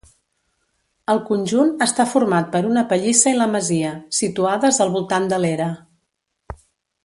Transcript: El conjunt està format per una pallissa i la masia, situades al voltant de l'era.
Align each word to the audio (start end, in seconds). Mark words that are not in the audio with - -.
El 1.13 1.19
conjunt 1.27 1.69
està 1.87 2.07
format 2.15 2.49
per 2.55 2.63
una 2.71 2.85
pallissa 2.95 3.35
i 3.35 3.39
la 3.43 3.49
masia, 3.57 3.93
situades 4.23 4.81
al 4.87 4.95
voltant 4.99 5.33
de 5.35 5.41
l'era. 5.45 5.73